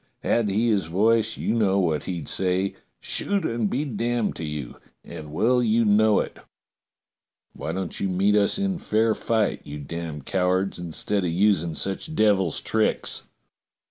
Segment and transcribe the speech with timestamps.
[0.23, 4.77] Had he his voice you know what he'd say— 'Shoot and be damned to you!'
[5.03, 6.39] and well you know it.
[7.53, 11.75] Why don't you meet us in fair fight, you damned cow ards, instead of using
[11.75, 13.27] such devil's tricks